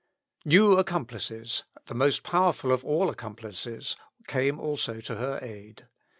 New 0.45 0.77
accomplices, 0.79 1.63
the 1.85 1.93
most 1.93 2.23
powerful 2.23 2.71
of 2.71 2.83
all 2.83 3.07
accomplices, 3.07 3.95
came 4.25 4.59
also 4.59 4.99
to 4.99 5.17
her 5.17 5.37
aid. 5.43 5.85